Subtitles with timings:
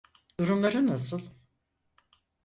[0.39, 1.21] Durumları nasıl?